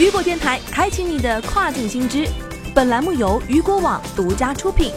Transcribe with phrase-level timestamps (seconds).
[0.00, 2.26] 雨果电台开启你的跨境新知。
[2.74, 4.90] 本栏目由雨果网独家出品。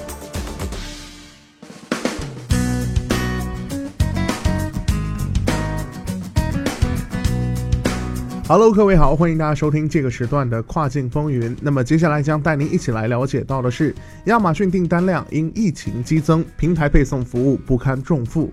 [8.47, 11.53] Hello，各位好，欢迎大家收听这个时段的跨境风云。
[11.61, 13.93] 那么接下来将带您一起来了解到的是，
[14.27, 18.49] 亚马逊订单量因疫情激增，平台配送服务不堪重负。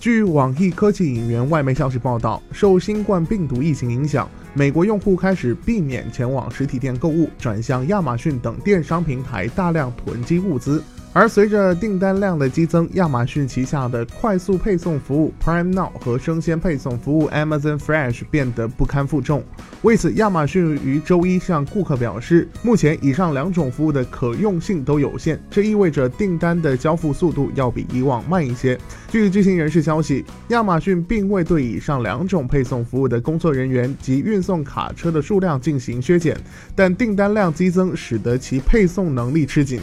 [0.00, 10.80] 据网易科技引援外媒消息报道，受新冠病毒疫情影响，美国用户开始避免前往实体店购物，转向亚马逊等电商平台大量囤积物资。
[11.18, 19.42] 而随着订单量的激增，亚马逊旗下的快速配送服务 Prime Now 和生鲜配送服务 Amazon Fresh 变得不堪负重。
[19.82, 28.78] 为此，亚马逊于周一向顾客表示，目前以上两种服务的可用性都有限，这意味着订单的交付速度要比以往慢一些。
[29.08, 36.38] 据知情人士消息，亚马逊并未对以上两种配送服务的工作人员及运送卡车的数量进行削减，
[36.76, 39.80] 但订单量激增使得其配送能力吃紧。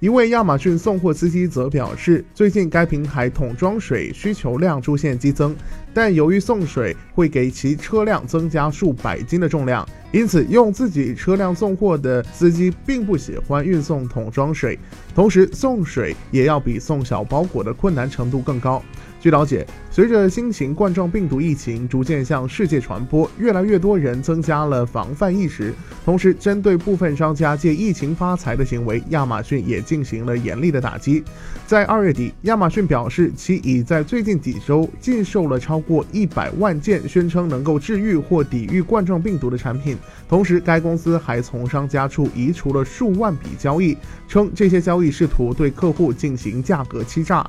[0.00, 5.56] 一位亚马逊送货司机则表示，最近该平台桶装水需求量出现激增，
[5.92, 14.78] 但由于送水会给其车辆增加数百斤的重量，因此用自己车辆送货的司机并不喜欢运送桶装水。
[15.14, 18.82] 同时，送水也要比送小包裹的困难程度更高。
[19.20, 25.74] 据了解，随着新型冠状病毒疫情逐渐向世界传播，越来越多人增加了防范意识。
[26.04, 31.24] 同时，针对部分商家借疫情发财的行为，亚马逊也进行了严厉的打击。
[31.66, 39.97] 在二月底，亚马逊表示，其已在最近几周禁售了超过一百万件宣称能够治愈或抵御冠状病毒的产品。
[40.28, 43.96] 同时，该公司还从商家处移除了数万笔交易，
[44.26, 47.48] 称这些交易试图对客户进行价格欺诈。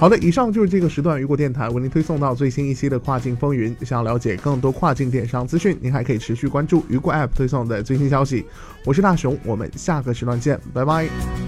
[0.00, 3.74] 好的，以上就是这个时段雨果电台为您推送到最新一期的跨境风云。
[3.82, 8.44] 想要了解更多跨境电商资讯，您还可以持续关注雨果 App 推送的最新消息。
[8.84, 11.43] 我是大熊，我们下个时段见，拜拜。